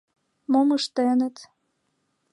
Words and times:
Мом 0.51 0.69
ыштеныт? 0.77 1.35